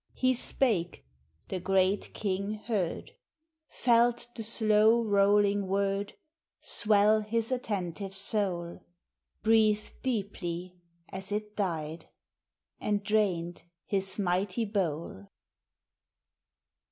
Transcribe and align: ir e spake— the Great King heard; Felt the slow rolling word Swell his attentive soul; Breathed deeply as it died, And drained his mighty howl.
ir 0.15 0.31
e 0.31 0.33
spake— 0.33 1.03
the 1.49 1.59
Great 1.59 2.11
King 2.15 2.55
heard; 2.55 3.11
Felt 3.67 4.27
the 4.35 4.41
slow 4.41 5.03
rolling 5.03 5.67
word 5.67 6.13
Swell 6.59 7.21
his 7.21 7.51
attentive 7.51 8.15
soul; 8.15 8.83
Breathed 9.43 9.93
deeply 10.01 10.75
as 11.09 11.31
it 11.31 11.55
died, 11.55 12.07
And 12.79 13.03
drained 13.03 13.61
his 13.85 14.17
mighty 14.17 14.65
howl. 14.73 15.27